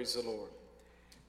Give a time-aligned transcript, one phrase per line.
[0.00, 0.48] Praise the Lord.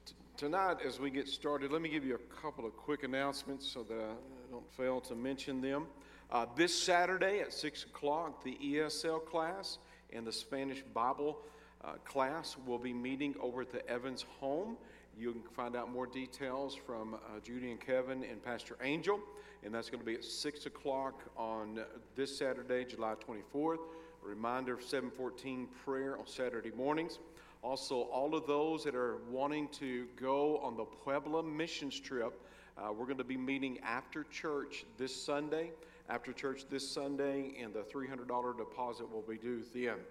[0.05, 3.67] T- tonight, as we get started, let me give you a couple of quick announcements
[3.69, 5.87] so that I don't fail to mention them.
[6.31, 9.79] Uh, this Saturday at 6 o'clock, the ESL class
[10.13, 11.39] and the Spanish Bible
[11.83, 14.77] uh, class will be meeting over at the Evans home.
[15.17, 19.19] You can find out more details from uh, Judy and Kevin and Pastor Angel,
[19.65, 21.81] and that's going to be at 6 o'clock on
[22.15, 23.79] this Saturday, July 24th.
[24.23, 27.19] A reminder of 714 prayer on Saturday mornings.
[27.63, 32.33] Also, all of those that are wanting to go on the Puebla missions trip,
[32.77, 35.71] uh, we're going to be meeting after church this Sunday.
[36.09, 40.01] After church this Sunday, and the $300 deposit will be due at the end.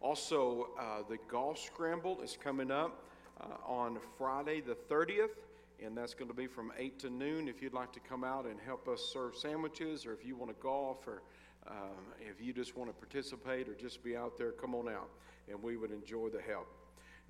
[0.00, 3.02] Also, uh, the golf scramble is coming up
[3.40, 5.36] uh, on Friday the 30th,
[5.84, 7.48] and that's going to be from 8 to noon.
[7.48, 10.50] If you'd like to come out and help us serve sandwiches, or if you want
[10.50, 11.20] to golf, or
[11.66, 15.10] um, if you just want to participate or just be out there, come on out,
[15.48, 16.68] and we would enjoy the help.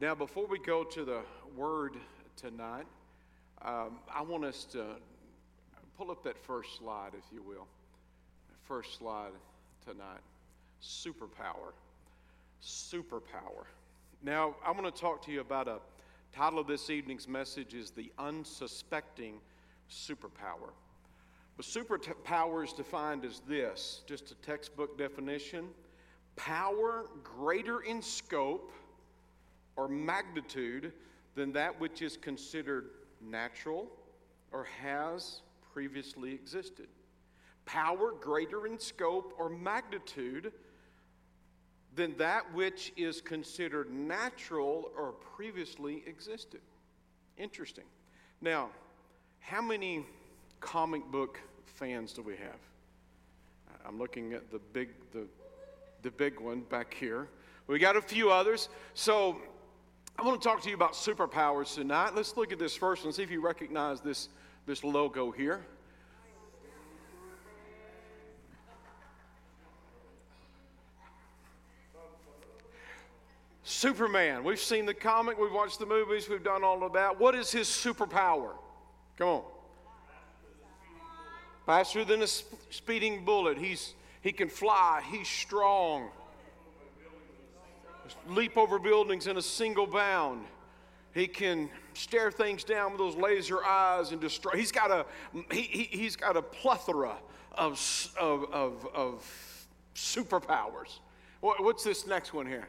[0.00, 1.20] Now, before we go to the
[1.54, 1.92] word
[2.34, 2.86] tonight,
[3.60, 4.96] um, I want us to
[5.98, 7.66] pull up that first slide, if you will.
[8.62, 9.32] First slide
[9.84, 10.20] tonight
[10.82, 11.74] superpower.
[12.64, 13.66] Superpower.
[14.22, 15.80] Now, I want to talk to you about a
[16.34, 19.34] title of this evening's message is The Unsuspecting
[19.90, 20.70] Superpower.
[21.58, 25.66] But superpower is defined as this just a textbook definition
[26.36, 28.72] power greater in scope
[29.76, 30.92] or magnitude
[31.34, 32.90] than that which is considered
[33.20, 33.90] natural
[34.52, 36.88] or has previously existed.
[37.66, 40.52] Power greater in scope or magnitude
[41.94, 46.60] than that which is considered natural or previously existed.
[47.36, 47.84] Interesting.
[48.40, 48.70] Now,
[49.40, 50.04] how many
[50.60, 52.58] comic book fans do we have?
[53.86, 55.26] I'm looking at the big the
[56.02, 57.28] the big one back here.
[57.66, 58.68] We got a few others.
[58.94, 59.40] So
[60.20, 62.14] I want to talk to you about superpowers tonight.
[62.14, 64.28] Let's look at this first and see if you recognize this,
[64.66, 65.62] this logo here.
[73.62, 74.44] Superman.
[74.44, 77.18] We've seen the comic, we've watched the movies, we've done all of that.
[77.18, 78.50] What is his superpower?
[79.16, 79.42] Come on.
[81.64, 83.56] Faster than a speeding bullet.
[83.56, 86.10] He's, he can fly, he's strong
[88.28, 90.44] leap over buildings in a single bound.
[91.12, 94.52] He can stare things down with those laser eyes and destroy.
[94.52, 95.04] He's got a,
[95.50, 97.16] he, he, has got a plethora
[97.52, 97.80] of,
[98.18, 101.00] of, of, of superpowers.
[101.40, 102.68] What, what's this next one here?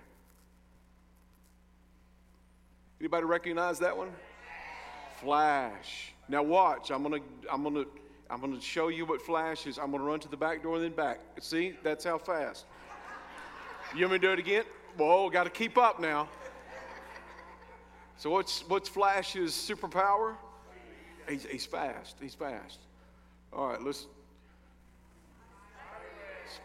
[3.00, 4.10] Anybody recognize that one?
[5.20, 6.14] Flash.
[6.30, 6.92] Now watch.
[6.92, 7.18] I'm gonna
[7.52, 7.86] I'm gonna
[8.30, 9.78] I'm gonna show you what Flash is.
[9.78, 11.20] I'm gonna run to the back door and then back.
[11.40, 12.66] See, that's how fast.
[13.96, 14.64] You want me to do it again?
[15.02, 16.30] Whoa, got to keep up now.
[18.18, 20.36] So what's what's Flash's superpower?
[21.28, 22.18] He's, he's fast.
[22.22, 22.78] He's fast.
[23.52, 24.06] All right, let's.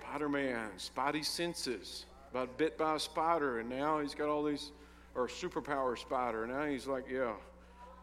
[0.02, 4.70] Spider-Man, Spidey senses, About bit by a spider, and now he's got all these,
[5.14, 6.44] or superpower spider.
[6.44, 7.32] And now he's like, yeah,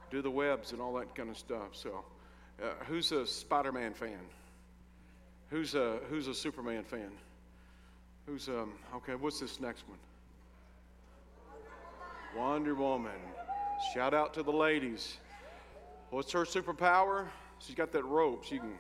[0.10, 1.74] do the webs and all that kind of stuff.
[1.74, 2.04] So,
[2.60, 4.18] uh, who's a Spider-Man fan?
[5.52, 7.12] Who's a who's a Superman fan?
[8.26, 9.14] Who's um okay?
[9.14, 10.00] What's this next one?
[12.36, 13.12] Wonder Woman.
[13.94, 15.18] Shout out to the ladies.
[16.10, 17.28] What's her superpower?
[17.60, 18.44] She's got that rope.
[18.44, 18.74] She can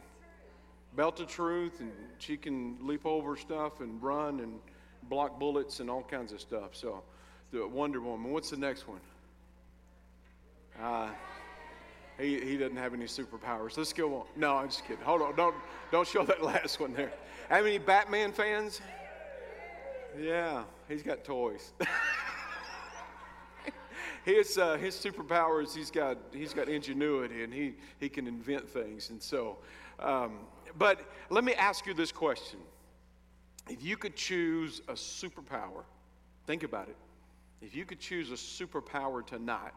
[0.95, 4.59] belt the truth and she can leap over stuff and run and
[5.09, 6.75] block bullets and all kinds of stuff.
[6.75, 7.03] So,
[7.51, 8.31] the Wonder Woman.
[8.31, 9.01] What's the next one?
[10.81, 11.09] Uh,
[12.19, 13.77] he, he doesn't have any superpowers.
[13.77, 14.25] Let's go on.
[14.35, 15.03] No, I'm just kidding.
[15.03, 15.35] Hold on.
[15.35, 15.55] Don't,
[15.91, 17.11] don't show that last one there.
[17.49, 18.81] Have any Batman fans?
[20.19, 21.73] Yeah, he's got toys.
[24.23, 29.09] his, uh, his superpowers, he's got, he's got ingenuity and he, he can invent things.
[29.09, 29.57] And so,
[29.99, 30.39] um,
[30.77, 32.59] but let me ask you this question.
[33.69, 35.83] If you could choose a superpower,
[36.47, 36.97] think about it.
[37.61, 39.71] If you could choose a superpower tonight,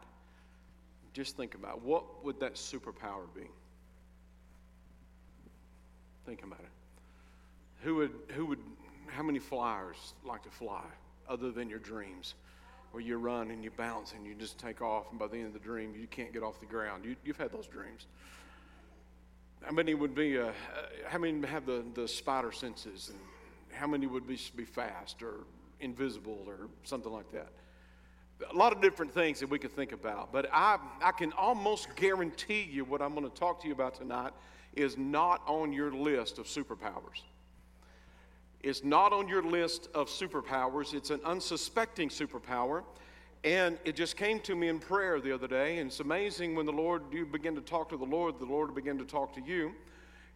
[1.13, 1.81] just think about it.
[1.83, 3.47] what would that superpower be?
[6.25, 6.69] Think about it.
[7.83, 8.59] Who would, who would,
[9.07, 10.83] how many flyers like to fly
[11.27, 12.35] other than your dreams?
[12.97, 15.45] Where you run and you bounce and you just take off, and by the end
[15.45, 17.05] of the dream, you can't get off the ground.
[17.05, 18.07] You, have had those dreams.
[19.61, 20.51] How many would be, uh, uh,
[21.05, 23.19] how many have the, the spider senses, and
[23.71, 25.43] how many would be, be fast or
[25.79, 27.49] invisible or something like that?
[28.51, 31.95] A lot of different things that we could think about, but I, I can almost
[31.95, 34.33] guarantee you what I'm going to talk to you about tonight
[34.75, 37.21] is not on your list of superpowers
[38.63, 40.93] is not on your list of superpowers.
[40.93, 42.83] It's an unsuspecting superpower.
[43.43, 46.65] And it just came to me in prayer the other day, and it's amazing when
[46.65, 49.41] the Lord, you begin to talk to the Lord, the Lord begin to talk to
[49.41, 49.73] you.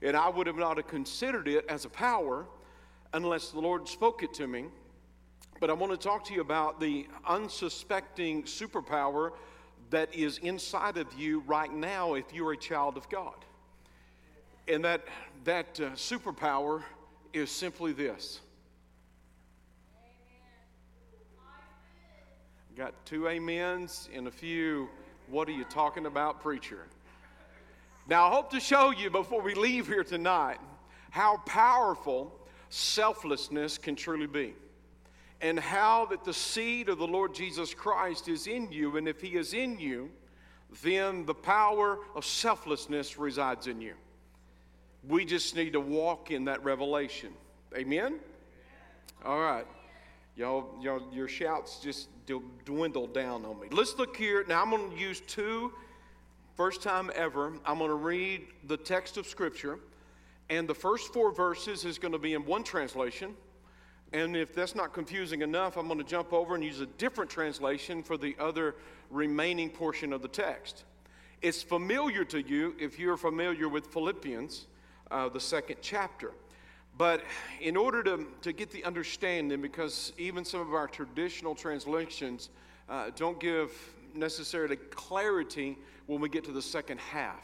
[0.01, 2.45] And I would have not have considered it as a power
[3.13, 4.65] unless the Lord spoke it to me.
[5.59, 9.31] But I want to talk to you about the unsuspecting superpower
[9.89, 13.35] that is inside of you right now if you're a child of God.
[14.67, 15.03] And that,
[15.43, 16.83] that uh, superpower
[17.33, 18.39] is simply this.
[22.75, 24.89] Got two amens and a few,
[25.29, 26.87] what are you talking about, preacher?
[28.07, 30.57] Now, I hope to show you before we leave here tonight
[31.11, 32.33] how powerful
[32.69, 34.53] selflessness can truly be
[35.41, 38.97] and how that the seed of the Lord Jesus Christ is in you.
[38.97, 40.09] And if He is in you,
[40.81, 43.93] then the power of selflessness resides in you.
[45.07, 47.33] We just need to walk in that revelation.
[47.75, 48.19] Amen?
[49.25, 49.65] All right.
[50.35, 52.07] Y'all, y'all, your shouts just
[52.65, 53.67] dwindle down on me.
[53.71, 54.45] Let's look here.
[54.47, 55.73] Now, I'm going to use two,
[56.55, 57.53] first time ever.
[57.65, 59.79] I'm going to read the text of Scripture,
[60.49, 63.35] and the first four verses is going to be in one translation.
[64.13, 67.29] And if that's not confusing enough, I'm going to jump over and use a different
[67.29, 68.75] translation for the other
[69.09, 70.83] remaining portion of the text.
[71.41, 74.67] It's familiar to you if you're familiar with Philippians,
[75.11, 76.31] uh, the second chapter.
[76.97, 77.23] But
[77.59, 82.49] in order to, to get the understanding, because even some of our traditional translations
[82.89, 83.71] uh, don't give
[84.13, 85.77] necessarily clarity
[86.07, 87.43] when we get to the second half.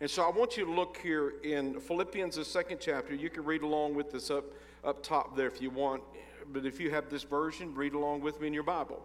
[0.00, 3.14] And so I want you to look here in Philippians, the second chapter.
[3.14, 4.44] You can read along with this up
[4.84, 6.02] up top there if you want.
[6.52, 9.00] But if you have this version, read along with me in your Bible.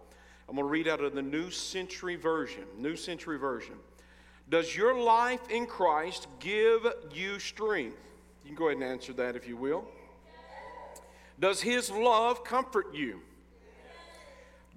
[0.50, 2.64] I'm going to read out of the New Century Version.
[2.78, 3.76] New Century Version.
[4.50, 7.98] Does your life in Christ give you strength?
[8.44, 9.86] You can go ahead and answer that if you will.
[11.40, 13.22] Does his love comfort you?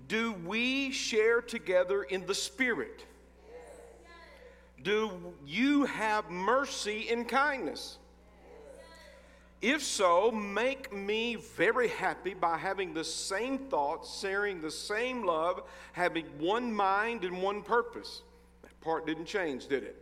[0.09, 3.05] Do we share together in the Spirit?
[4.83, 7.99] Do you have mercy and kindness?
[9.63, 15.63] If so, make me very happy by having the same thoughts, sharing the same love,
[15.93, 18.23] having one mind and one purpose.
[18.81, 19.97] Part didn't change, did it?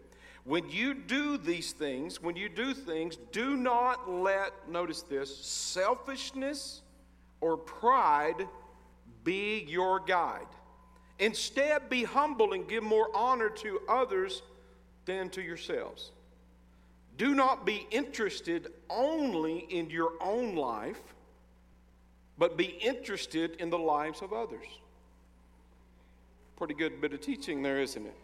[0.45, 6.83] When you do these things, when you do things, do not let, notice this, selfishness
[7.41, 8.47] or pride
[9.25, 10.47] be your guide.
[11.19, 14.43] Instead, be humble and give more honor to others
[15.05, 16.13] than to yourselves.
[17.17, 21.03] Do not be interested only in your own life,
[22.39, 24.67] but be interested in the lives of others.
[26.57, 28.15] Pretty good bit of teaching there, isn't it?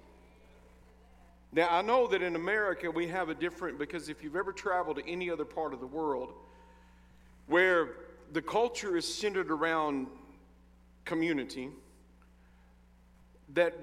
[1.54, 4.96] Now, I know that in America we have a different, because if you've ever traveled
[4.96, 6.32] to any other part of the world
[7.46, 7.90] where
[8.32, 10.08] the culture is centered around
[11.04, 11.70] community,
[13.52, 13.74] that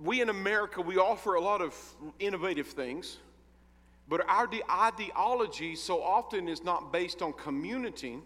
[0.00, 1.74] we in America, we offer a lot of
[2.18, 3.18] innovative things
[4.08, 8.18] but our ideology so often is not based on community.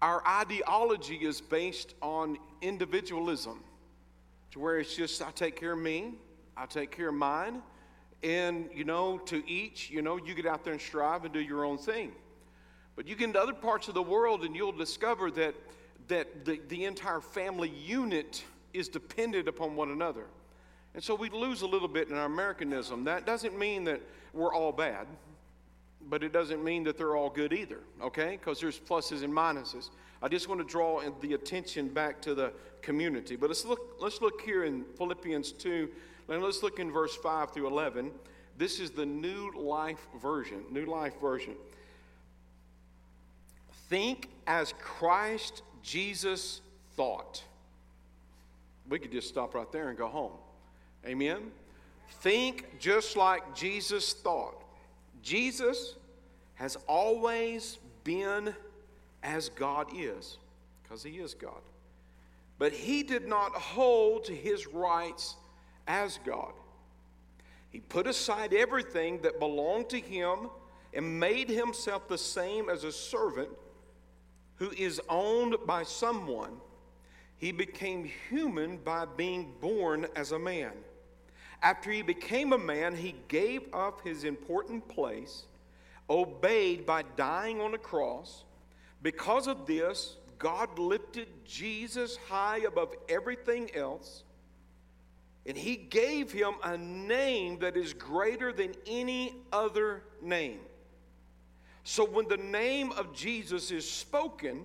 [0.00, 3.64] Our ideology is based on individualism,
[4.52, 6.14] to where it's just, I take care of me,
[6.56, 7.62] I take care of mine,
[8.22, 11.40] and, you know, to each, you know, you get out there and strive and do
[11.40, 12.12] your own thing.
[12.94, 15.54] But you get into other parts of the world and you'll discover that,
[16.08, 20.26] that the, the entire family unit is dependent upon one another.
[20.94, 23.04] And so we lose a little bit in our Americanism.
[23.04, 24.00] That doesn't mean that
[24.34, 25.06] we're all bad,
[26.08, 28.32] but it doesn't mean that they're all good either, okay?
[28.38, 29.88] Because there's pluses and minuses.
[30.22, 33.36] I just want to draw the attention back to the community.
[33.36, 35.88] But let's look, let's look here in Philippians 2,
[36.32, 38.12] and let's look in verse 5 through 11.
[38.56, 40.64] This is the New Life Version.
[40.70, 41.54] New Life Version.
[43.88, 46.60] Think as Christ Jesus
[46.96, 47.42] thought.
[48.88, 50.32] We could just stop right there and go home.
[51.06, 51.50] Amen?
[52.20, 54.62] Think just like Jesus thought.
[55.22, 55.96] Jesus
[56.54, 58.54] has always been
[59.22, 60.38] as God is,
[60.82, 61.60] because he is God.
[62.58, 65.36] But he did not hold to his rights
[65.86, 66.52] as God.
[67.70, 70.50] He put aside everything that belonged to him
[70.92, 73.48] and made himself the same as a servant
[74.56, 76.58] who is owned by someone.
[77.38, 80.72] He became human by being born as a man.
[81.62, 85.44] After he became a man, he gave up his important place,
[86.10, 88.44] obeyed by dying on a cross.
[89.00, 94.24] Because of this, God lifted Jesus high above everything else,
[95.46, 100.60] and he gave him a name that is greater than any other name.
[101.84, 104.64] So when the name of Jesus is spoken,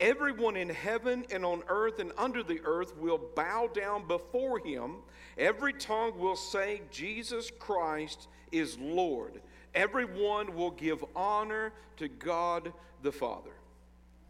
[0.00, 4.96] Everyone in heaven and on earth and under the earth will bow down before him.
[5.36, 9.40] Every tongue will say, Jesus Christ is Lord.
[9.74, 13.50] Everyone will give honor to God the Father.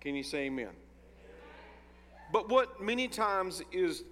[0.00, 0.70] Can you say amen?
[2.32, 4.04] But what many times is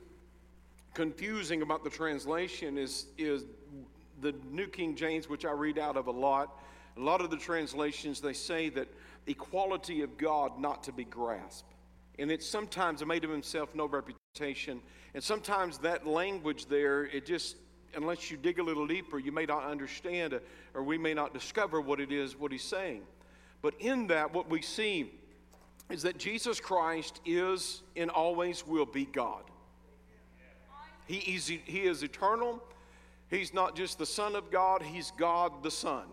[0.97, 3.45] confusing about the translation is, is
[4.23, 6.59] the New King James, which I read out of a lot.
[6.97, 8.89] A lot of the translations, they say that
[9.27, 11.75] equality of God not to be grasped.
[12.19, 14.81] And it's sometimes made of himself no reputation.
[15.13, 17.57] And sometimes that language there, it just,
[17.95, 20.41] unless you dig a little deeper, you may not understand
[20.73, 23.03] or we may not discover what it is, what he's saying.
[23.61, 25.13] But in that, what we see
[25.91, 29.43] is that Jesus Christ is and always will be God.
[31.07, 32.63] He is, he is eternal.
[33.31, 36.05] He's not just the Son of God, He's God the Son.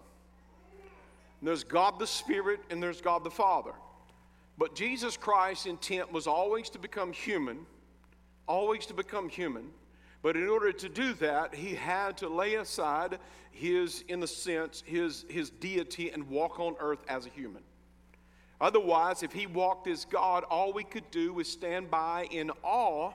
[1.40, 3.74] And there's God the Spirit and there's God the Father.
[4.58, 7.66] But Jesus Christ's intent was always to become human,
[8.48, 9.70] always to become human.
[10.22, 13.20] But in order to do that, he had to lay aside
[13.52, 17.62] his, in the sense, his, his deity and walk on earth as a human.
[18.62, 23.12] Otherwise, if he walked as God, all we could do was stand by in awe,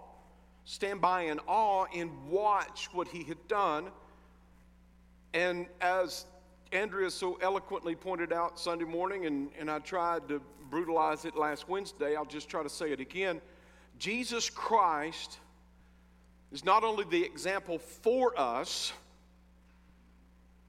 [0.68, 3.86] stand by in awe and watch what he had done.
[5.32, 6.26] And as
[6.72, 11.70] Andrea so eloquently pointed out Sunday morning, and, and I tried to brutalize it last
[11.70, 13.40] Wednesday, I'll just try to say it again.
[13.98, 15.38] Jesus Christ
[16.52, 18.92] is not only the example for us,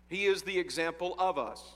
[0.07, 1.73] he is the example of us.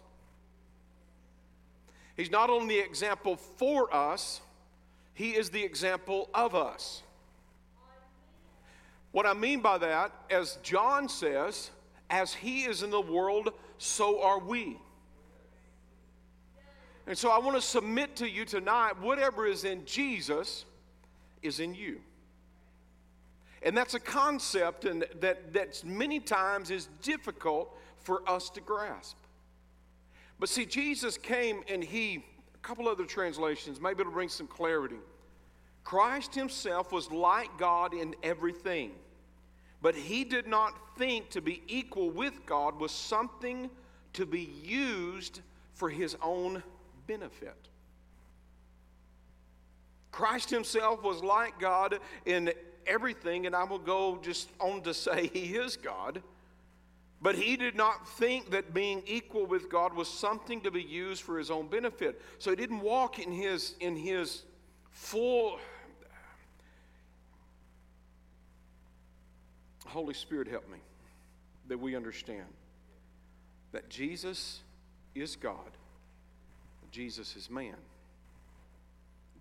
[2.15, 4.39] He's not only the example for us,
[5.13, 7.03] he is the example of us.
[9.13, 11.69] What I mean by that, as John says,
[12.09, 14.77] as he is in the world, so are we.
[17.05, 20.65] And so I want to submit to you tonight whatever is in Jesus
[21.43, 22.01] is in you.
[23.61, 29.15] And that's a concept and that, that many times is difficult for us to grasp.
[30.39, 34.97] But see, Jesus came and he, a couple other translations, maybe it'll bring some clarity.
[35.83, 38.91] Christ himself was like God in everything,
[39.81, 43.69] but he did not think to be equal with God was something
[44.13, 45.41] to be used
[45.73, 46.63] for his own
[47.07, 47.57] benefit.
[50.11, 52.53] Christ himself was like God in
[52.85, 56.21] everything, and I will go just on to say he is God.
[57.21, 61.21] But he did not think that being equal with God was something to be used
[61.21, 62.21] for his own benefit.
[62.37, 64.43] So he didn't walk in his, in his
[64.91, 65.57] full.
[69.87, 70.79] Holy Spirit, help me
[71.67, 72.45] that we understand
[73.71, 74.61] that Jesus
[75.15, 75.71] is God
[76.93, 77.75] Jesus is man.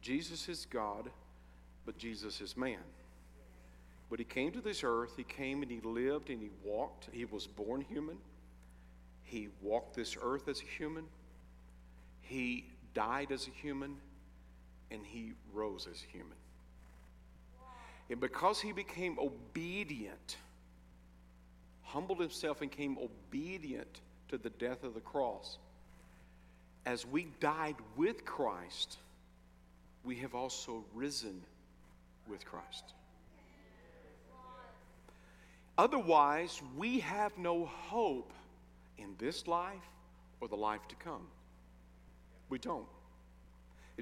[0.00, 1.10] Jesus is God,
[1.84, 2.78] but Jesus is man.
[4.08, 7.08] But he came to this earth, he came and he lived and he walked.
[7.12, 8.16] He was born human.
[9.22, 11.04] He walked this earth as a human.
[12.22, 13.96] He died as a human.
[14.90, 16.36] And he rose as a human.
[18.12, 20.36] And because he became obedient,
[21.82, 25.56] humbled himself and came obedient to the death of the cross,
[26.84, 28.98] as we died with Christ,
[30.04, 31.40] we have also risen
[32.28, 32.92] with Christ.
[35.78, 38.30] Otherwise, we have no hope
[38.98, 39.88] in this life
[40.38, 41.26] or the life to come.
[42.50, 42.84] We don't.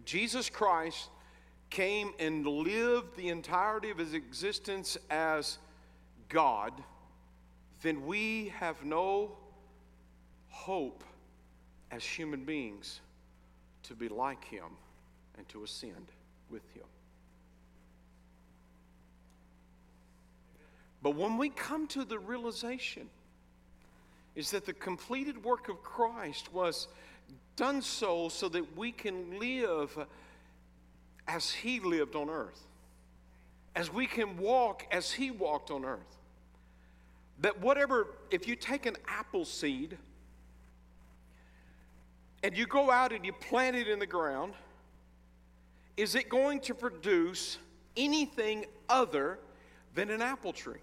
[0.04, 1.10] Jesus Christ
[1.70, 5.58] came and lived the entirety of his existence as
[6.28, 6.72] God,
[7.82, 9.36] then we have no
[10.48, 11.04] hope
[11.90, 13.00] as human beings
[13.84, 14.66] to be like him
[15.38, 16.06] and to ascend
[16.50, 16.84] with him.
[21.02, 23.08] But when we come to the realization
[24.34, 26.88] is that the completed work of Christ was
[27.56, 29.98] done so so that we can live
[31.30, 32.60] as he lived on earth,
[33.76, 36.18] as we can walk as he walked on earth.
[37.40, 39.96] That whatever, if you take an apple seed,
[42.42, 44.54] and you go out and you plant it in the ground,
[45.96, 47.58] is it going to produce
[47.96, 49.38] anything other
[49.94, 50.80] than an apple tree?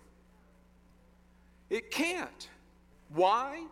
[1.70, 2.48] It can't.
[3.14, 3.64] Why?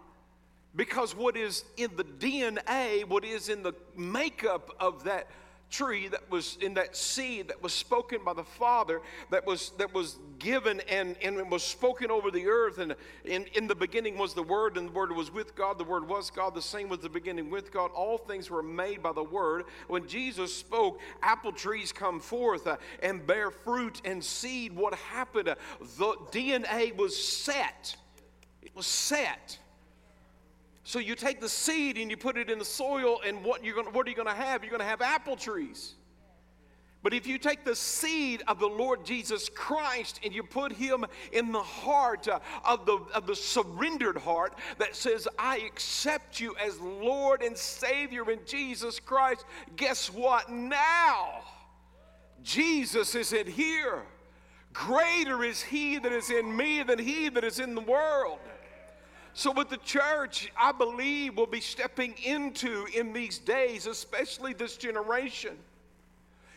[0.76, 5.28] Because what is in the DNA, what is in the makeup of that
[5.70, 9.94] tree that was in that seed that was spoken by the Father, that was that
[9.94, 12.78] was given and, and was spoken over the earth.
[12.78, 15.84] And in, in the beginning was the Word, and the Word was with God, the
[15.84, 17.92] Word was God, the same was the beginning with God.
[17.94, 19.66] All things were made by the Word.
[19.88, 24.74] When Jesus spoke, apple trees come forth uh, and bear fruit and seed.
[24.74, 25.50] What happened?
[25.50, 25.56] Uh,
[25.98, 27.96] the DNA was set.
[28.62, 29.58] It was set.
[30.86, 33.76] So you take the seed and you put it in the soil, and what, you're
[33.76, 34.64] gonna, what are you going to have?
[34.64, 35.96] You're going to have apple trees.
[37.02, 41.06] But if you take the seed of the Lord Jesus Christ and you put him
[41.32, 46.56] in the heart uh, of, the, of the surrendered heart that says, I accept you
[46.64, 49.44] as Lord and Savior in Jesus Christ,
[49.76, 50.52] guess what?
[50.52, 51.42] Now,
[52.44, 54.04] Jesus is in here.
[54.72, 58.38] Greater is he that is in me than he that is in the world.
[59.38, 64.78] So, what the church, I believe, will be stepping into in these days, especially this
[64.78, 65.58] generation,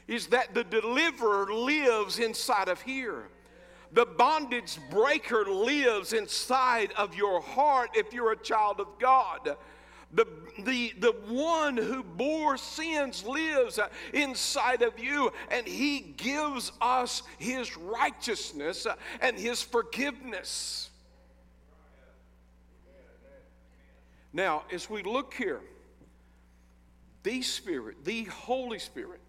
[0.07, 3.25] is that the deliverer lives inside of here.
[3.91, 9.57] The bondage breaker lives inside of your heart if you're a child of God.
[10.13, 10.29] The,
[10.61, 13.81] the, the one who bore sins lives
[14.13, 18.87] inside of you, and he gives us his righteousness
[19.21, 20.88] and his forgiveness.
[24.33, 25.61] Now, as we look here,
[27.23, 29.21] the Spirit, the Holy Spirit,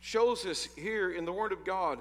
[0.00, 1.98] shows us here in the Word of God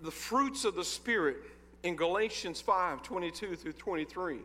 [0.00, 1.36] the fruits of the Spirit
[1.82, 4.38] in Galatians 5 22 through 23.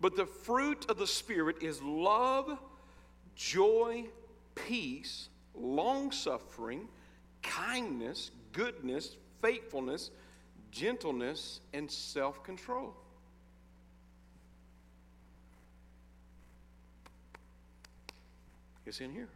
[0.00, 2.58] But the fruit of the Spirit is love,
[3.36, 4.06] joy,
[4.54, 6.88] peace, long suffering,
[7.42, 10.10] kindness, goodness, faithfulness,
[10.70, 12.94] gentleness, and self control.
[18.86, 19.28] Is in here.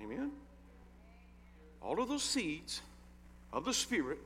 [0.00, 0.30] Amen?
[1.82, 2.82] All of those seeds
[3.52, 4.18] of the Spirit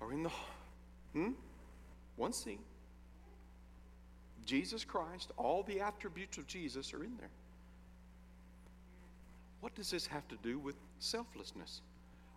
[0.00, 0.30] are in the
[1.12, 1.32] hmm?
[2.16, 2.58] one seed.
[4.44, 7.30] Jesus Christ, all the attributes of Jesus are in there.
[9.60, 11.80] What does this have to do with selflessness?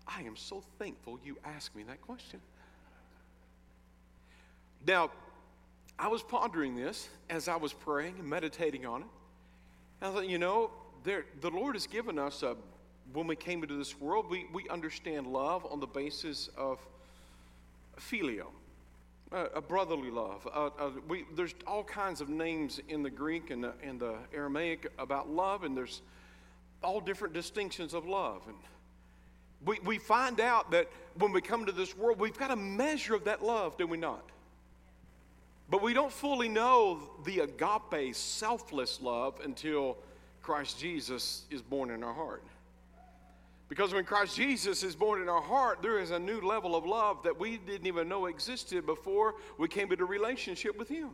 [0.07, 2.41] I am so thankful you asked me that question.
[4.87, 5.11] Now,
[5.99, 9.07] I was pondering this as I was praying and meditating on it.
[10.01, 10.71] I thought, you know,
[11.03, 12.55] there, the Lord has given us a,
[13.13, 16.79] when we came into this world, we, we understand love on the basis of
[17.99, 18.47] phileo,
[19.31, 20.47] a, a brotherly love.
[20.47, 24.15] Uh, uh, we, there's all kinds of names in the Greek and the, and the
[24.33, 26.01] Aramaic about love, and there's
[26.81, 28.41] all different distinctions of love.
[28.47, 28.57] And
[29.65, 33.15] we, we find out that when we come to this world, we've got a measure
[33.15, 34.23] of that love, do we not?
[35.69, 39.97] But we don't fully know the agape, selfless love until
[40.41, 42.43] Christ Jesus is born in our heart.
[43.67, 46.87] Because when Christ Jesus is born in our heart, there is a new level of
[46.87, 51.11] love that we didn't even know existed before we came into relationship with Him.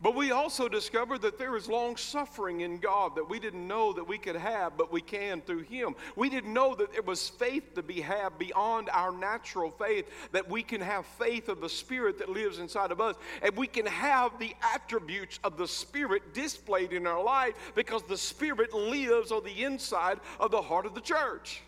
[0.00, 3.92] But we also discovered that there is long suffering in God that we didn't know
[3.92, 5.96] that we could have, but we can through Him.
[6.14, 10.48] We didn't know that there was faith to be had beyond our natural faith, that
[10.48, 13.86] we can have faith of the Spirit that lives inside of us, and we can
[13.86, 19.42] have the attributes of the Spirit displayed in our life because the Spirit lives on
[19.42, 21.60] the inside of the heart of the church.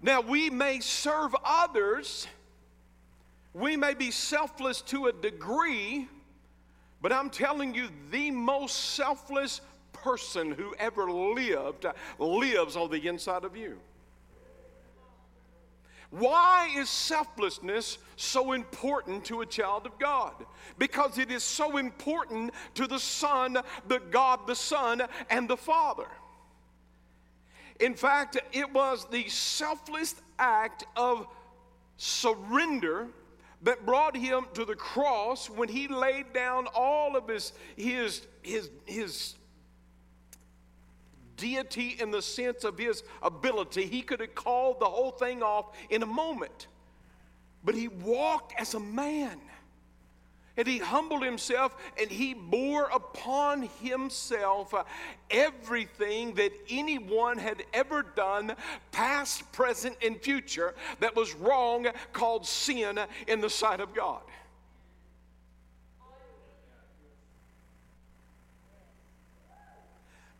[0.00, 2.26] Now, we may serve others
[3.54, 6.08] we may be selfless to a degree,
[7.00, 9.60] but I'm telling you, the most selfless
[9.92, 13.78] person who ever lived uh, lives on the inside of you.
[16.10, 20.32] Why is selflessness so important to a child of God?
[20.78, 23.58] Because it is so important to the Son,
[23.88, 26.08] the God, the Son, and the Father.
[27.78, 31.26] In fact, it was the selfless act of
[31.98, 33.08] surrender
[33.62, 38.70] that brought him to the cross when he laid down all of his, his, his,
[38.86, 39.34] his
[41.36, 43.86] deity in the sense of his ability.
[43.86, 46.66] He could have called the whole thing off in a moment.
[47.64, 49.40] But he walked as a man.
[50.58, 54.82] And he humbled himself and he bore upon himself uh,
[55.30, 58.54] everything that anyone had ever done,
[58.90, 64.20] past, present, and future, that was wrong, called sin in the sight of God.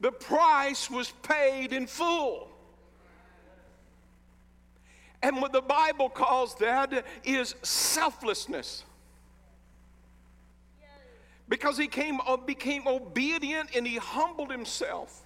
[0.00, 2.48] The price was paid in full.
[5.22, 8.84] And what the Bible calls that is selflessness.
[11.48, 15.22] Because he came, became obedient and he humbled himself.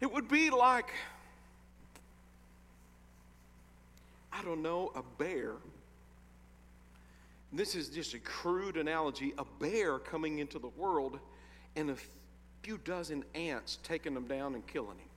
[0.00, 0.92] It would be like,
[4.32, 5.52] I don't know, a bear.
[7.52, 11.18] This is just a crude analogy a bear coming into the world
[11.76, 11.96] and a
[12.62, 15.08] few dozen ants taking him down and killing him.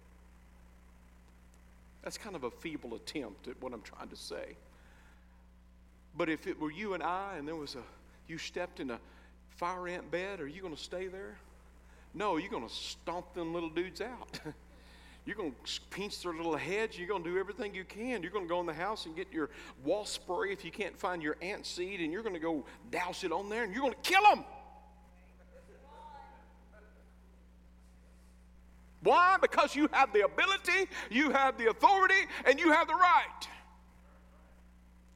[2.04, 4.56] That's kind of a feeble attempt at what I'm trying to say.
[6.18, 7.84] But if it were you and I and there was a,
[8.28, 9.00] you stepped in a
[9.62, 11.38] fire ant bed, are you going to stay there?
[12.16, 14.40] No, you're going to stomp them little dudes out.
[15.24, 16.98] You're going to pinch their little heads.
[16.98, 18.24] You're going to do everything you can.
[18.24, 19.52] You're going to go in the house and get your
[19.84, 23.24] wall spray if you can't find your ant seed, and you're going to go douse
[23.24, 24.44] it on there, and you're going to kill them.
[29.04, 29.38] Why?
[29.40, 33.48] Because you have the ability, you have the authority, and you have the right.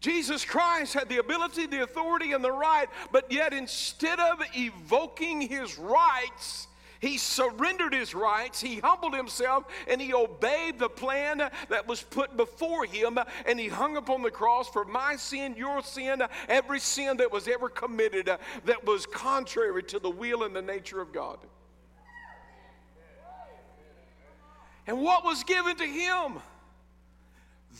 [0.06, 5.42] Jesus Christ had the ability, the authority, and the right, but yet instead of evoking
[5.42, 6.68] his rights,
[7.00, 12.38] he surrendered his rights, he humbled himself, and he obeyed the plan that was put
[12.38, 17.18] before him, and he hung upon the cross for my sin, your sin, every sin
[17.18, 18.30] that was ever committed
[18.66, 21.40] that was contrary to the will and the nature of God.
[24.86, 26.44] And what was given to him?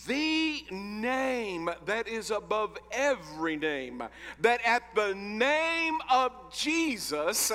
[0.08, 4.04] The name that is above every name.
[4.42, 7.52] That at the name of Jesus,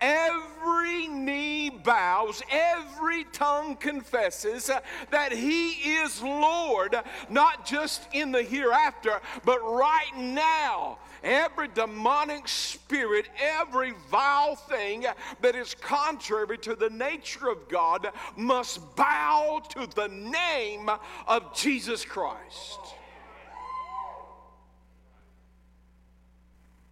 [0.00, 4.70] every knee bows, every tongue confesses
[5.10, 6.96] that He is Lord,
[7.28, 10.98] not just in the hereafter, but right now.
[11.24, 15.06] Every demonic spirit, every vile thing
[15.40, 20.90] that is contrary to the nature of God must bow to the name
[21.26, 22.78] of Jesus Christ.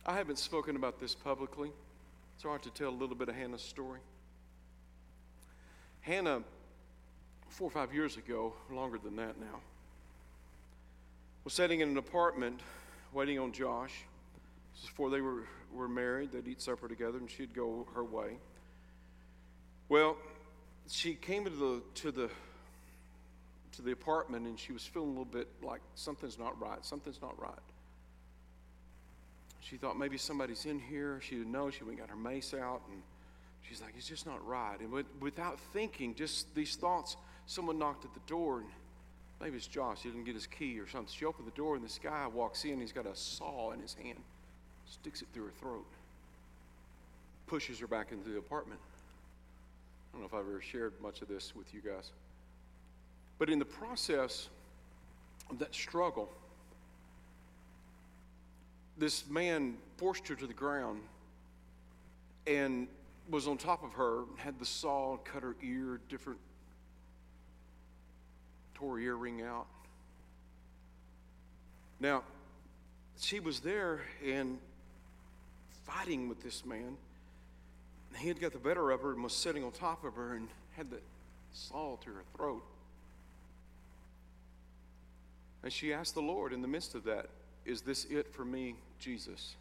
[0.07, 1.71] I haven't spoken about this publicly.
[2.35, 4.01] It's hard to tell a little bit of Hannah's story.
[6.01, 6.43] Hannah,
[7.51, 9.61] four or five years ago, longer than that now,
[11.45, 12.61] was sitting in an apartment
[13.13, 13.93] waiting on Josh.
[14.81, 16.33] Before they were, were married.
[16.33, 18.39] They'd eat supper together and she'd go her way.
[19.89, 20.17] Well,
[20.89, 22.31] she came into the, to the
[23.73, 26.85] to the apartment and she was feeling a little bit like something's not right.
[26.85, 27.53] Something's not right.
[29.61, 31.21] She thought maybe somebody's in here.
[31.23, 31.71] She didn't know.
[31.71, 33.01] She went got her mace out, and
[33.63, 34.79] she's like, it's just not right.
[34.81, 38.69] And with, without thinking, just these thoughts, someone knocked at the door, and
[39.41, 40.03] maybe it's Josh.
[40.03, 41.15] He didn't get his key or something.
[41.17, 42.81] She opened the door, and this guy walks in.
[42.81, 44.19] He's got a saw in his hand,
[44.93, 45.87] sticks it through her throat,
[47.47, 48.81] pushes her back into the apartment.
[50.13, 52.11] I don't know if I've ever shared much of this with you guys.
[53.39, 54.49] But in the process
[55.51, 56.31] of that struggle,
[58.99, 61.01] this man forced her to the ground
[62.47, 62.87] and
[63.31, 66.39] was on top of her, had the saw, cut her ear, different,
[68.75, 69.67] tore her earring out.
[71.99, 72.25] Now,
[73.19, 74.59] she was there and
[75.85, 76.97] fighting with this man.
[78.17, 80.49] He had got the better of her and was sitting on top of her and
[80.77, 80.99] had the
[81.53, 82.63] saw to her throat.
[85.63, 87.27] And she asked the Lord in the midst of that,
[87.65, 89.55] is this it for me, Jesus?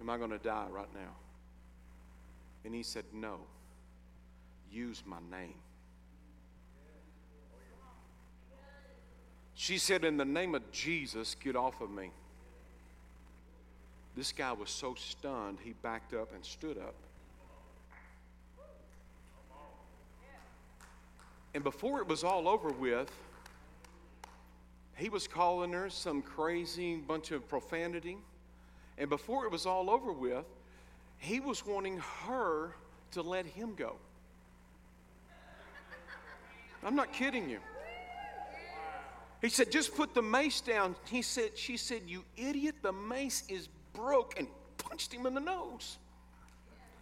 [0.00, 1.14] Am I going to die right now?
[2.64, 3.38] And he said, No.
[4.70, 5.54] Use my name.
[9.54, 12.10] She said, In the name of Jesus, get off of me.
[14.16, 16.94] This guy was so stunned, he backed up and stood up.
[21.54, 23.10] And before it was all over with,
[24.96, 28.18] he was calling her some crazy bunch of profanity.
[28.98, 30.44] And before it was all over with,
[31.18, 32.74] he was wanting her
[33.12, 33.96] to let him go.
[36.84, 37.58] I'm not kidding you.
[39.40, 40.94] He said, just put the mace down.
[41.10, 44.46] He said, she said, you idiot, the mace is broke and
[44.78, 45.98] punched him in the nose.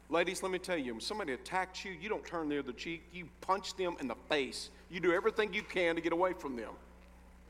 [0.08, 3.04] Ladies, let me tell you, when somebody attacks you, you don't turn the other cheek,
[3.12, 4.70] you punch them in the face.
[4.90, 6.72] You do everything you can to get away from them.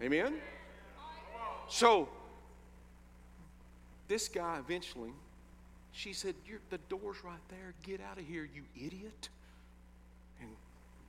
[0.03, 0.35] Amen?
[1.69, 2.09] So,
[4.09, 5.13] this guy eventually,
[5.93, 6.35] she said,
[6.69, 7.75] The door's right there.
[7.83, 9.29] Get out of here, you idiot.
[10.41, 10.51] And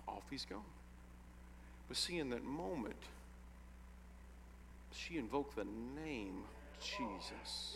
[0.08, 0.60] off he's gone.
[1.88, 2.96] But see, in that moment,
[4.94, 6.44] she invoked the name
[6.82, 7.76] Jesus.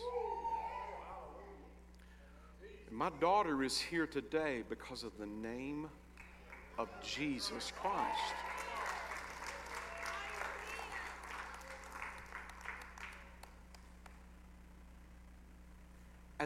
[2.90, 5.88] My daughter is here today because of the name
[6.78, 8.34] of Jesus Christ.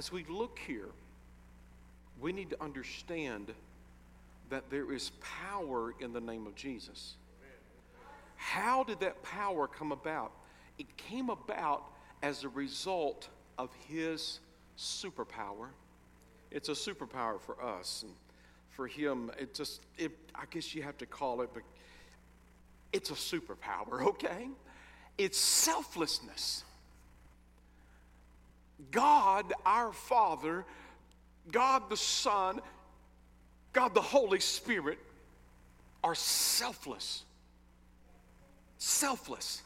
[0.00, 0.88] as we look here,
[2.22, 3.52] we need to understand
[4.48, 5.10] that there is
[5.50, 7.16] power in the name of Jesus.
[8.36, 10.32] How did that power come about?
[10.78, 11.82] It came about
[12.22, 13.28] as a result
[13.58, 14.40] of his
[14.78, 15.68] superpower.
[16.50, 18.02] It's a superpower for us.
[18.02, 18.12] And
[18.70, 21.62] for him, it just, it, I guess you have to call it, but
[22.92, 24.48] it's a superpower, okay?
[25.18, 26.64] It's selflessness.
[28.90, 30.64] God, our Father,
[31.52, 32.60] God the Son,
[33.72, 34.98] God the Holy Spirit
[36.02, 37.24] are selfless.
[38.78, 39.62] Selfless.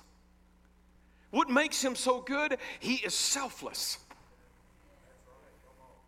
[1.34, 2.58] What makes him so good?
[2.78, 3.98] He is selfless.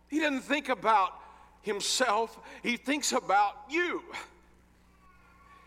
[0.07, 1.19] He doesn't think about
[1.63, 4.03] himself, he thinks about you.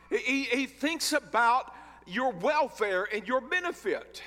[0.09, 1.75] He, he thinks about
[2.07, 4.23] your welfare and your benefit.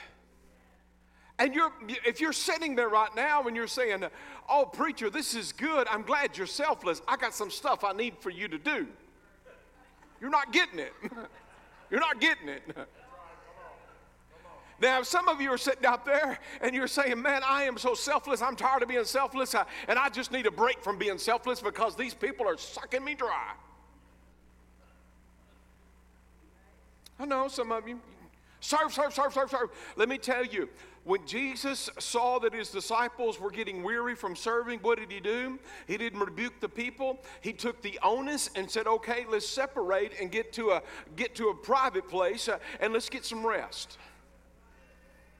[1.40, 1.72] And you're,
[2.06, 4.04] if you're sitting there right now and you're saying,
[4.48, 5.88] Oh, preacher, this is good.
[5.90, 7.02] I'm glad you're selfless.
[7.08, 8.86] I got some stuff I need for you to do.
[10.22, 10.94] You're not getting it.
[11.90, 12.62] you're not getting it.
[14.84, 17.94] Now, some of you are sitting out there and you're saying, Man, I am so
[17.94, 18.42] selfless.
[18.42, 19.56] I'm tired of being selfless.
[19.88, 23.16] and I just need a break from being selfless because these people are sucking me
[23.16, 23.54] dry.
[27.18, 28.02] I know some of you.
[28.60, 29.70] Serve, serve, serve, serve, serve.
[29.96, 30.68] Let me tell you,
[31.06, 35.60] when Jesus saw that his disciples were getting weary from serving, what did he do?
[35.88, 37.22] He didn't rebuke the people.
[37.40, 40.82] He took the onus and said, "Okay, let's separate and get to a
[41.16, 43.98] get to a private place uh, and let's get some rest."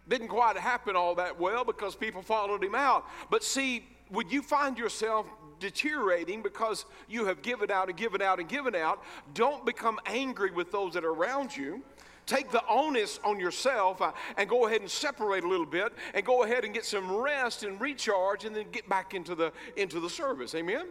[0.08, 3.06] Didn't quite happen all that well because people followed him out.
[3.30, 5.28] But see, would you find yourself
[5.64, 9.02] deteriorating because you have given out and given out and given out,
[9.34, 11.82] don't become angry with those that are around you.
[12.26, 16.26] Take the onus on yourself uh, and go ahead and separate a little bit and
[16.26, 20.00] go ahead and get some rest and recharge and then get back into the into
[20.00, 20.56] the service.
[20.56, 20.88] Amen?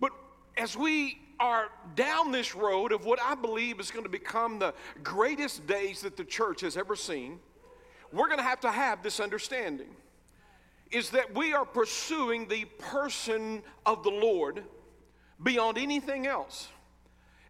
[0.00, 0.12] But
[0.56, 4.72] as we are down this road of what i believe is going to become the
[5.02, 7.38] greatest days that the church has ever seen
[8.12, 9.88] we're going to have to have this understanding
[10.90, 14.62] is that we are pursuing the person of the lord
[15.42, 16.68] beyond anything else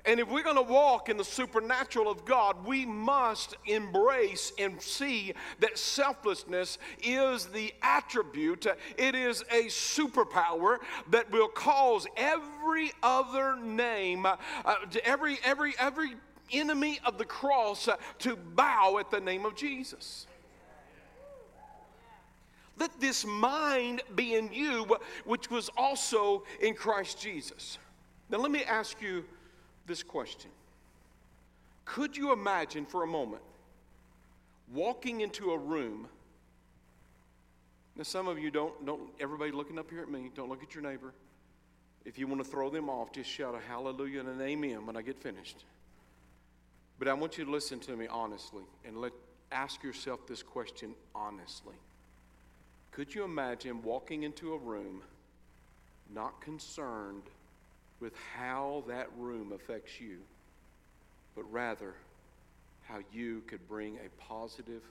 [0.06, 4.80] and if we're going to walk in the supernatural of God, we must embrace and
[4.80, 8.66] see that selflessness is the attribute,
[8.96, 10.78] it is a superpower
[11.10, 14.36] that will cause every other name, uh,
[15.04, 16.14] every, every, every
[16.52, 20.26] enemy of the cross uh, to bow at the name of Jesus.
[22.78, 24.86] Let this mind be in you,
[25.24, 27.78] which was also in Christ Jesus.
[28.28, 29.24] Now, let me ask you
[29.86, 30.50] this question
[31.84, 33.42] Could you imagine for a moment
[34.72, 36.08] walking into a room?
[37.96, 40.74] Now, some of you don't, don't, everybody looking up here at me, don't look at
[40.74, 41.14] your neighbor.
[42.04, 44.96] If you want to throw them off, just shout a hallelujah and an amen when
[44.96, 45.64] I get finished.
[46.98, 49.12] But I want you to listen to me honestly and let,
[49.50, 51.74] ask yourself this question honestly.
[52.92, 55.02] Could you imagine walking into a room
[56.14, 57.22] not concerned
[58.00, 60.18] with how that room affects you,
[61.34, 61.94] but rather
[62.84, 64.82] how you could bring a positive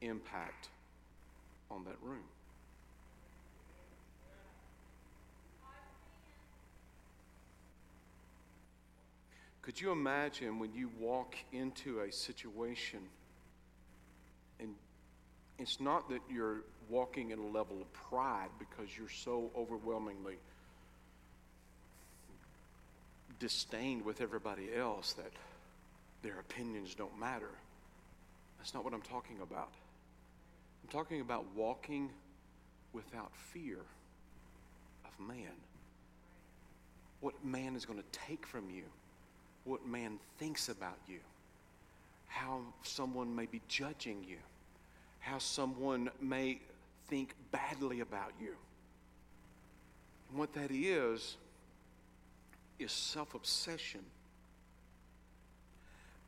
[0.00, 0.68] impact
[1.70, 2.24] on that room.
[9.62, 13.00] Could you imagine when you walk into a situation
[14.58, 14.74] and
[15.58, 20.36] it's not that you're walking in a level of pride because you're so overwhelmingly
[23.40, 25.32] disdained with everybody else that
[26.22, 27.50] their opinions don't matter.
[28.58, 29.72] That's not what I'm talking about.
[30.84, 32.10] I'm talking about walking
[32.92, 33.78] without fear
[35.04, 35.52] of man.
[37.20, 38.84] What man is going to take from you,
[39.64, 41.18] what man thinks about you,
[42.28, 44.36] how someone may be judging you,
[45.20, 46.60] how someone may
[47.08, 48.54] think badly about you.
[50.30, 51.36] And what that is,
[52.80, 54.00] is self obsession.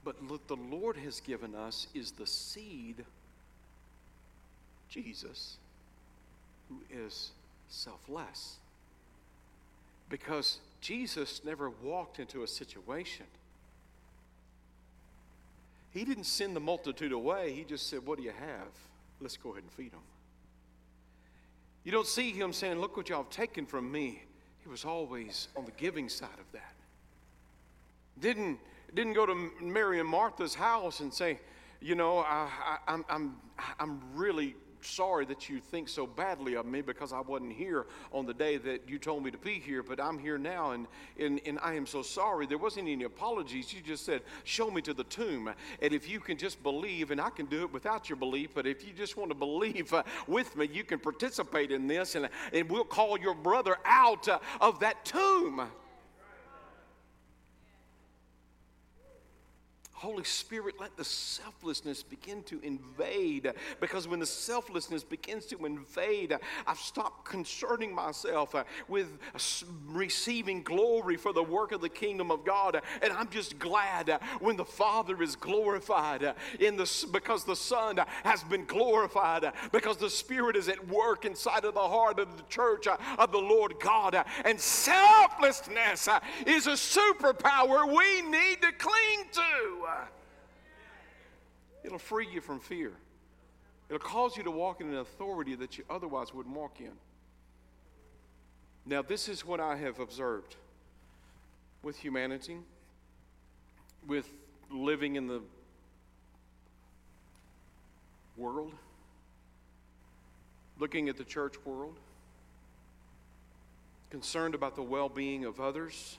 [0.04, 3.04] But what the Lord has given us is the seed,
[4.88, 5.56] Jesus,
[6.68, 7.30] who is
[7.68, 8.56] selfless.
[10.08, 13.26] Because Jesus never walked into a situation.
[15.92, 17.52] He didn't send the multitude away.
[17.52, 18.68] He just said, What do you have?
[19.20, 20.00] Let's go ahead and feed them.
[21.84, 24.22] You don't see him saying, Look what y'all have taken from me.
[24.62, 26.74] He was always on the giving side of that.
[28.20, 28.58] Didn't,
[28.94, 31.40] didn't go to Mary and Martha's house and say,
[31.80, 33.36] you know, I, am I'm, I'm,
[33.80, 38.26] I'm really sorry that you think so badly of me because I wasn't here on
[38.26, 40.86] the day that you told me to be here, but I'm here now and,
[41.18, 42.46] and, and I am so sorry.
[42.46, 43.72] There wasn't any apologies.
[43.72, 45.52] You just said, Show me to the tomb.
[45.80, 48.66] And if you can just believe, and I can do it without your belief, but
[48.66, 52.28] if you just want to believe uh, with me, you can participate in this and,
[52.52, 55.68] and we'll call your brother out uh, of that tomb.
[60.02, 63.52] Holy Spirit, let the selflessness begin to invade.
[63.80, 66.36] Because when the selflessness begins to invade,
[66.66, 69.16] I've stopped concerning myself uh, with
[69.86, 72.82] receiving glory for the work of the kingdom of God.
[73.00, 77.54] And I'm just glad uh, when the Father is glorified uh, in the, because the
[77.54, 82.36] Son has been glorified, because the Spirit is at work inside of the heart of
[82.36, 84.16] the church of the Lord God.
[84.44, 86.08] And selflessness
[86.44, 89.91] is a superpower we need to cling to.
[91.84, 92.92] It'll free you from fear.
[93.88, 96.92] It'll cause you to walk in an authority that you otherwise wouldn't walk in.
[98.86, 100.56] Now, this is what I have observed
[101.82, 102.58] with humanity,
[104.06, 104.28] with
[104.70, 105.42] living in the
[108.36, 108.72] world,
[110.78, 111.96] looking at the church world,
[114.10, 116.18] concerned about the well being of others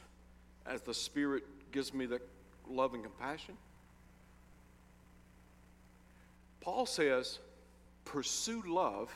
[0.65, 2.21] as the Spirit gives me that
[2.69, 3.55] love and compassion.
[6.61, 7.39] Paul says,
[8.05, 9.13] pursue love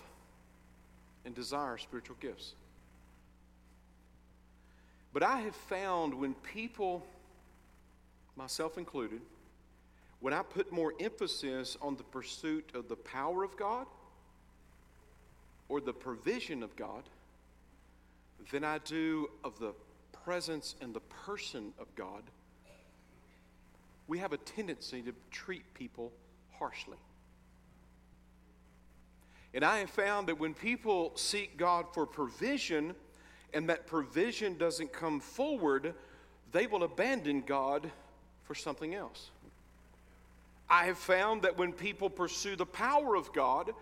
[1.26, 2.54] and desire spiritual gifts.
[5.14, 7.06] But I have found when people,
[8.36, 9.22] myself included,
[10.20, 13.88] when I put more emphasis on the pursuit of the power of God
[15.70, 17.04] or the provision of God
[18.52, 19.74] than I do of the
[20.24, 22.24] presence and the person of God,
[24.08, 26.12] we have a tendency to treat people
[26.58, 26.98] harshly.
[29.54, 32.96] And I have found that when people seek God for provision
[33.54, 35.94] and that provision doesn't come forward,
[36.52, 37.90] they will abandon God
[38.44, 39.32] for something else.
[40.70, 43.74] I have found that when people pursue the power of God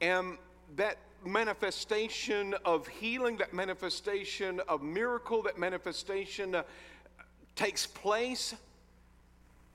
[0.00, 0.36] and
[0.76, 6.62] that manifestation of healing, that manifestation of miracle, that manifestation uh,
[7.56, 8.54] takes place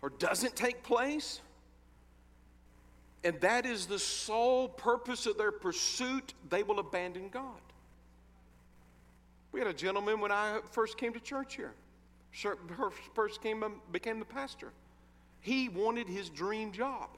[0.01, 1.41] or doesn't take place,
[3.23, 7.61] and that is the sole purpose of their pursuit, they will abandon God.
[9.51, 11.73] We had a gentleman when I first came to church here,
[13.13, 14.71] first came, um, became the pastor.
[15.41, 17.09] He wanted his dream job.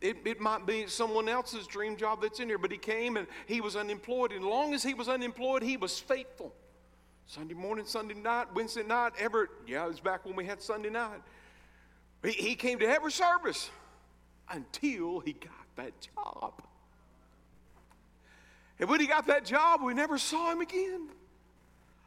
[0.00, 3.26] It, it might be someone else's dream job that's in here, but he came and
[3.46, 4.32] he was unemployed.
[4.32, 6.52] And long as he was unemployed, he was faithful.
[7.26, 10.88] Sunday morning, Sunday night, Wednesday night, ever, yeah, it was back when we had Sunday
[10.88, 11.20] night.
[12.24, 13.70] He, he came to every service
[14.50, 16.62] until he got that job.
[18.80, 21.08] And when he got that job, we never saw him again.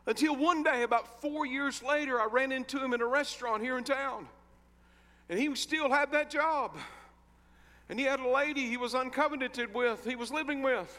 [0.05, 3.77] Until one day, about four years later, I ran into him in a restaurant here
[3.77, 4.27] in town.
[5.29, 6.75] And he still had that job.
[7.89, 10.97] And he had a lady he was uncovenanted with, he was living with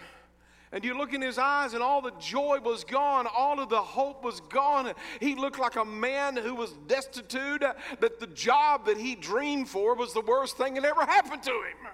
[0.73, 3.81] and you look in his eyes, and all the joy was gone, all of the
[3.81, 4.93] hope was gone.
[5.21, 7.61] He looked like a man who was destitute,
[8.01, 11.51] that the job that he dreamed for was the worst thing that ever happened to
[11.51, 11.93] him.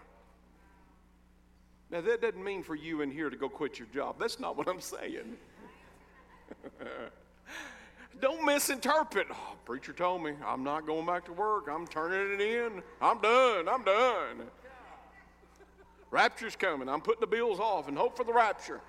[1.91, 4.17] Now, that doesn't mean for you in here to go quit your job.
[4.21, 5.37] That's not what I'm saying.
[8.21, 9.29] Don't misinterpret.
[9.31, 11.69] Oh, preacher told me I'm not going back to work.
[11.71, 12.83] I'm turning it in.
[13.01, 13.69] I'm done.
[13.69, 14.43] I'm done.
[16.11, 16.89] Rapture's coming.
[16.89, 18.81] I'm putting the bills off and hope for the rapture.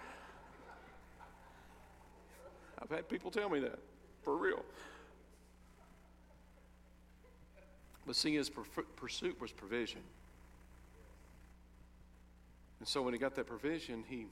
[2.82, 3.80] I've had people tell me that,
[4.24, 4.64] for real.
[8.08, 8.50] But seeing his
[8.96, 10.02] pursuit was provision.
[12.80, 14.28] And so when he got that provision, he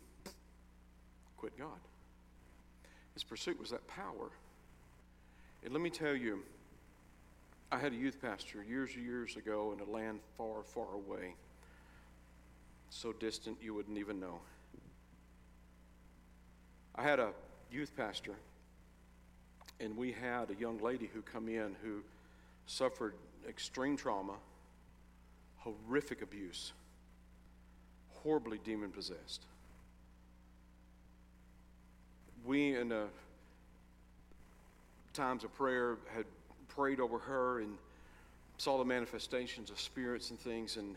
[1.35, 1.79] quit God.
[3.13, 4.31] His pursuit was that power.
[5.63, 6.43] And let me tell you,
[7.71, 11.35] I had a youth pastor years and years ago in a land far, far away
[12.89, 14.39] so distant you wouldn't even know.
[16.95, 17.29] I had a
[17.71, 18.33] youth pastor,
[19.79, 22.01] and we had a young lady who come in who
[22.65, 23.13] suffered
[23.47, 24.33] extreme trauma,
[25.57, 26.73] horrific abuse,
[28.23, 29.45] horribly demon possessed.
[32.45, 33.07] We, in the
[35.13, 36.25] times of prayer, had
[36.69, 37.77] prayed over her and
[38.57, 40.95] saw the manifestations of spirits and things, and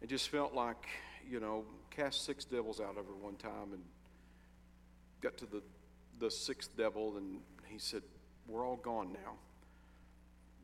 [0.00, 0.86] it just felt like,
[1.28, 3.82] you know, cast six devils out of her one time and
[5.20, 5.62] got to the,
[6.18, 8.02] the sixth devil, and he said,
[8.48, 9.32] We're all gone now.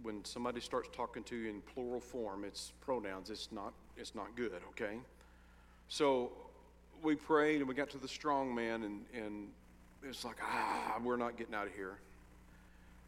[0.03, 4.37] When somebody starts talking to you in plural form, it's pronouns, it's not, it's not
[4.37, 4.99] good, okay?
[5.89, 6.33] So
[7.03, 9.49] we prayed and we got to the strong man, and, and
[10.03, 11.99] it's like, ah, we're not getting out of here.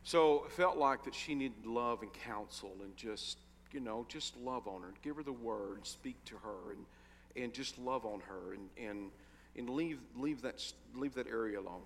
[0.05, 3.39] So it felt like that she needed love and counsel and just,
[3.73, 4.93] you know, just love on her.
[5.03, 9.11] Give her the word, speak to her, and, and just love on her and, and,
[9.57, 10.63] and leave, leave, that,
[10.95, 11.83] leave that area alone.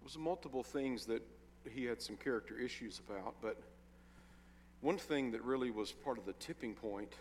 [0.00, 1.22] It was multiple things that
[1.72, 3.56] he had some character issues about, but
[4.82, 7.14] one thing that really was part of the tipping point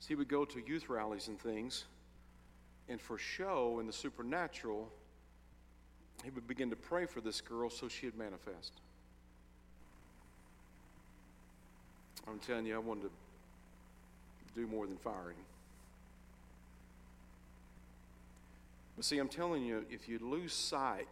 [0.00, 1.84] is he would go to youth rallies and things,
[2.88, 4.90] and for show in the supernatural,
[6.22, 8.80] he would begin to pray for this girl so she'd manifest.
[12.28, 13.10] I'm telling you, I wanted to
[14.54, 15.36] do more than firing.
[18.96, 21.08] But see, I'm telling you, if you lose sight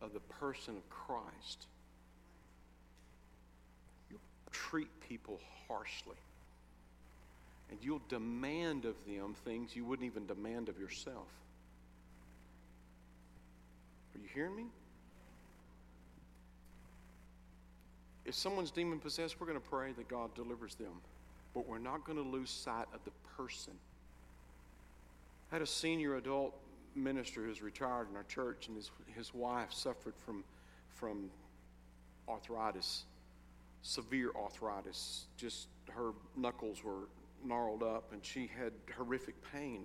[0.00, 1.66] of the person of Christ,
[4.10, 4.20] you'll
[4.52, 6.16] treat people harshly.
[7.70, 11.26] And you'll demand of them things you wouldn't even demand of yourself.
[14.14, 14.66] Are you hearing me?
[18.24, 20.92] If someone's demon possessed, we're going to pray that God delivers them.
[21.52, 23.74] But we're not going to lose sight of the person.
[25.50, 26.54] I had a senior adult
[26.96, 30.42] minister who's retired in our church, and his, his wife suffered from,
[30.94, 31.30] from
[32.28, 33.04] arthritis,
[33.82, 35.26] severe arthritis.
[35.36, 37.08] Just her knuckles were
[37.44, 39.84] gnarled up, and she had horrific pain.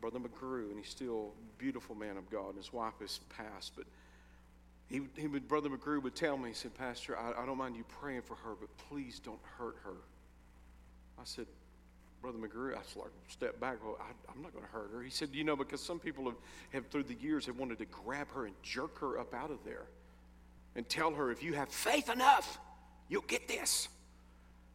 [0.00, 3.72] Brother McGrew, and he's still a beautiful man of God, and his wife has passed,
[3.76, 3.84] but
[4.88, 7.76] he, he would, Brother McGrew would tell me, he said, Pastor, I, I don't mind
[7.76, 9.94] you praying for her, but please don't hurt her.
[11.18, 11.46] I said,
[12.20, 13.84] Brother McGrew, I like, step back.
[13.84, 15.02] Well, I, am not going to hurt her.
[15.02, 16.36] He said, you know, because some people have,
[16.72, 19.58] have, through the years, have wanted to grab her and jerk her up out of
[19.64, 19.86] there
[20.76, 22.58] and tell her, if you have faith enough,
[23.08, 23.88] you'll get this.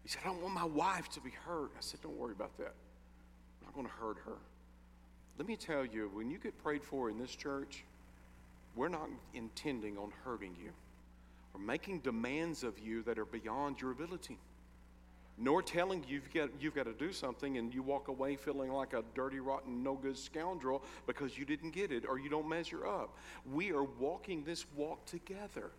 [0.03, 1.71] He said, I don't want my wife to be hurt.
[1.77, 2.73] I said, don't worry about that.
[3.61, 4.37] I'm not going to hurt her.
[5.37, 7.83] Let me tell you, when you get prayed for in this church,
[8.77, 10.69] we're not intending on hurting you
[11.53, 14.37] or making demands of you that are beyond your ability
[15.37, 18.71] nor telling you you've got, you've got to do something and you walk away feeling
[18.71, 22.49] like a dirty, rotten, no good scoundrel because you didn't get it or you don't
[22.49, 23.15] measure up.
[23.53, 25.71] We are walking this walk together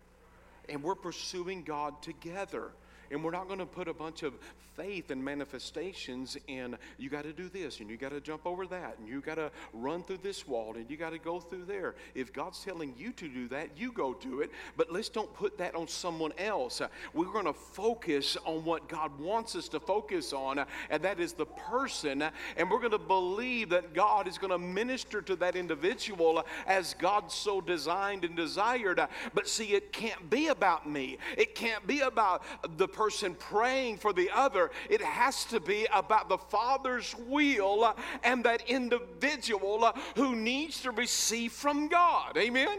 [0.69, 2.71] and we're pursuing God together.
[3.11, 4.33] And we're not going to put a bunch of
[4.75, 8.65] faith and manifestations in you got to do this and you got to jump over
[8.65, 11.65] that and you got to run through this wall and you got to go through
[11.65, 11.95] there.
[12.15, 14.51] If God's telling you to do that, you go do it.
[14.77, 16.81] But let's don't put that on someone else.
[17.13, 21.33] We're going to focus on what God wants us to focus on, and that is
[21.33, 22.23] the person.
[22.55, 26.93] And we're going to believe that God is going to minister to that individual as
[26.93, 29.01] God so designed and desired.
[29.33, 31.17] But see, it can't be about me.
[31.37, 32.43] It can't be about
[32.77, 34.69] the person praying for the other.
[34.89, 37.95] It has to be about the Father's will
[38.25, 42.35] and that individual who needs to receive from God.
[42.35, 42.77] Amen?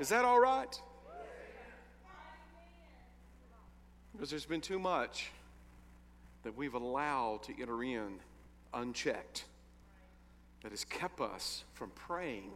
[0.00, 0.76] Is that all right?
[4.12, 5.30] Because there's been too much
[6.42, 8.18] that we've allowed to enter in
[8.74, 9.44] unchecked
[10.64, 12.50] that has kept us from praying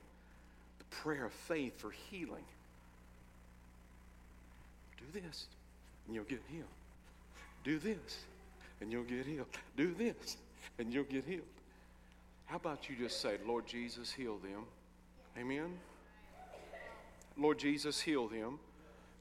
[0.78, 2.45] the prayer of faith for healing.
[4.97, 5.47] Do this
[6.07, 6.67] and you'll get healed.
[7.65, 8.25] Do this,
[8.81, 9.47] and you'll get healed.
[9.77, 10.37] Do this,
[10.79, 11.43] and you'll get healed.
[12.47, 14.65] How about you just say, Lord Jesus, heal them?
[15.39, 15.77] Amen?
[17.37, 18.59] Lord Jesus, heal them.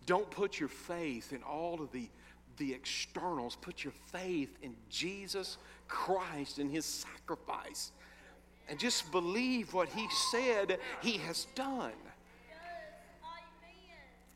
[0.05, 2.07] Don't put your faith in all of the,
[2.57, 3.55] the externals.
[3.55, 5.57] Put your faith in Jesus
[5.87, 7.91] Christ and his sacrifice.
[8.69, 11.91] And just believe what he said he has done.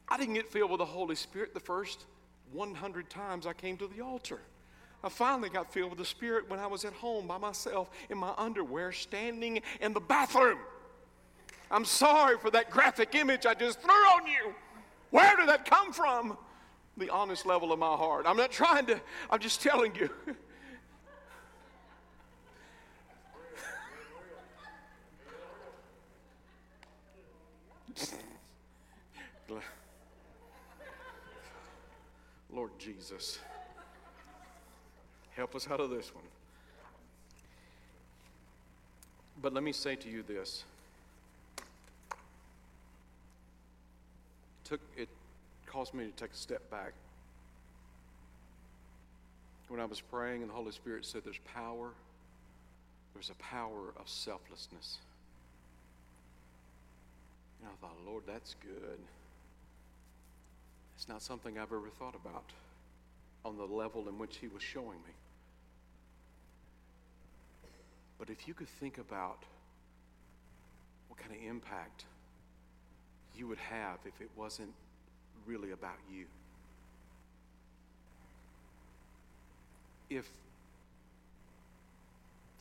[0.08, 2.06] I didn't get filled with the Holy Spirit the first
[2.52, 4.40] 100 times I came to the altar.
[5.04, 8.18] I finally got filled with the Spirit when I was at home by myself in
[8.18, 10.60] my underwear, standing in the bathroom.
[11.72, 14.54] I'm sorry for that graphic image I just threw on you.
[15.12, 16.38] Where did that come from?
[16.98, 18.26] The honest level of my heart.
[18.28, 20.10] I'm not trying to, I'm just telling you.
[32.54, 33.40] Lord Jesus,
[35.36, 36.24] help us out of this one.
[39.42, 40.64] But let me say to you this.
[41.60, 41.66] It
[44.66, 45.10] took it
[45.66, 46.94] caused me to take a step back.
[49.68, 51.92] When I was praying and the Holy Spirit said there's power,
[53.14, 54.98] there's a power of selflessness.
[57.62, 58.98] And I thought, Lord, that's good.
[61.00, 62.44] It's not something I've ever thought about
[63.46, 65.14] on the level in which he was showing me.
[68.18, 69.42] But if you could think about
[71.08, 72.04] what kind of impact
[73.34, 74.74] you would have if it wasn't
[75.48, 76.26] really about you.
[80.10, 80.28] If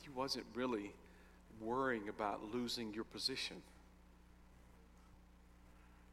[0.04, 0.92] you wasn't really
[1.60, 3.56] worrying about losing your position.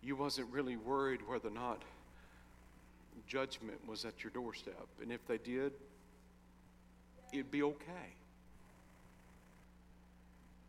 [0.02, 1.84] You wasn't really worried whether or not
[3.28, 4.88] judgment was at your doorstep.
[5.01, 5.74] And if they did,
[7.32, 8.13] it'd be okay.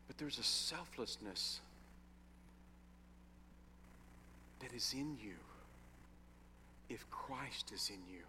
[0.07, 1.61] But there's a selflessness
[4.61, 5.34] that is in you
[6.88, 8.22] if Christ is in you.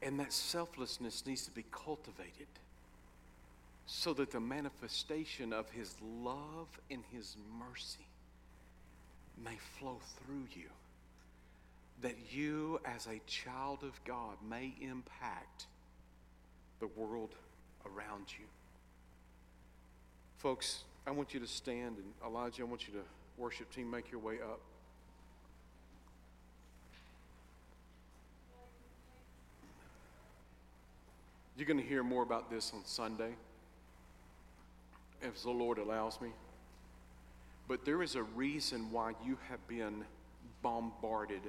[0.00, 2.46] And that selflessness needs to be cultivated
[3.86, 8.06] so that the manifestation of His love and His mercy
[9.42, 10.68] may flow through you.
[12.02, 15.66] That you, as a child of God, may impact
[16.78, 17.34] the world
[17.84, 18.44] around you.
[20.36, 23.00] Folks, I want you to stand, and Elijah, I want you to,
[23.36, 24.60] worship team, make your way up.
[31.56, 33.32] You're going to hear more about this on Sunday,
[35.20, 36.28] if the Lord allows me.
[37.66, 40.04] But there is a reason why you have been
[40.62, 41.42] bombarded.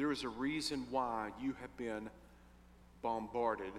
[0.00, 2.08] There is a reason why you have been
[3.02, 3.74] bombarded.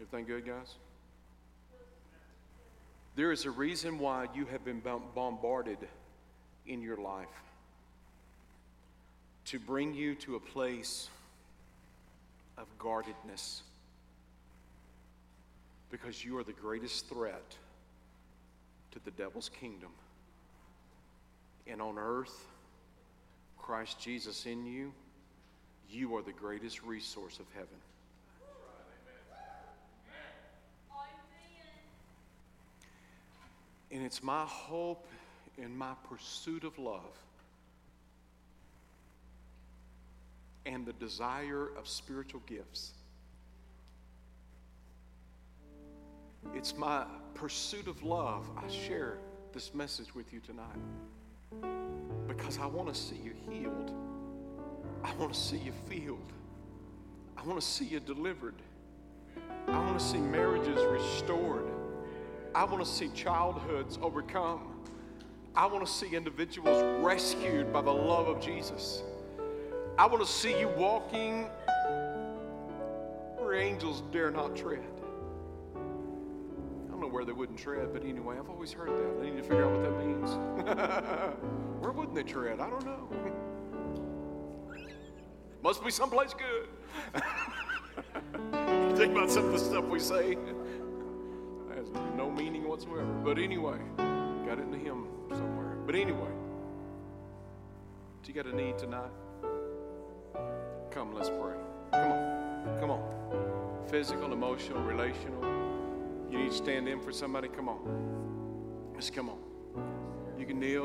[0.00, 0.76] Everything good, guys?
[3.16, 4.80] There is a reason why you have been
[5.14, 5.76] bombarded
[6.66, 7.28] in your life
[9.44, 11.10] to bring you to a place
[12.56, 13.60] of guardedness
[15.90, 17.56] because you are the greatest threat
[18.92, 19.90] to the devil's kingdom.
[21.66, 22.46] And on earth,
[23.58, 24.92] Christ Jesus in you,
[25.88, 27.68] you are the greatest resource of heaven.
[33.90, 35.06] And it's my hope
[35.62, 37.16] and my pursuit of love
[40.64, 42.92] and the desire of spiritual gifts.
[46.54, 47.04] It's my
[47.34, 48.48] pursuit of love.
[48.56, 49.18] I share
[49.52, 50.78] this message with you tonight
[52.28, 53.92] because I want to see you healed.
[55.04, 56.32] I want to see you filled.
[57.36, 58.54] I want to see you delivered.
[59.68, 61.64] I want to see marriages restored.
[62.54, 64.84] I want to see childhoods overcome.
[65.54, 69.02] I want to see individuals rescued by the love of Jesus.
[69.98, 71.44] I want to see you walking
[73.36, 74.80] where angels dare not tread.
[77.12, 79.20] Where they wouldn't tread, but anyway, I've always heard that.
[79.20, 80.30] I need to figure out what that means.
[81.80, 82.58] where wouldn't they tread?
[82.58, 83.06] I don't know.
[85.62, 86.68] Must be someplace good.
[88.96, 90.36] think about some of the stuff we say
[91.68, 93.12] That has no meaning whatsoever.
[93.22, 93.76] But anyway,
[94.46, 95.76] got it in the hymn somewhere.
[95.84, 96.30] But anyway,
[98.22, 99.10] do you got a need tonight?
[100.90, 101.56] Come, let's pray.
[101.92, 102.80] Come on.
[102.80, 103.86] Come on.
[103.88, 105.61] Physical, emotional, relational.
[106.50, 107.48] Stand in for somebody?
[107.48, 108.92] Come on.
[108.96, 109.38] Just come on.
[110.38, 110.80] You can kneel.